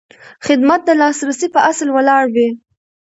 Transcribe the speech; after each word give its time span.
خدمت 0.45 0.81
د 0.85 0.89
لاسرسي 1.01 1.47
په 1.55 1.59
اصل 1.69 1.87
ولاړ 1.91 2.23
وي. 2.35 2.49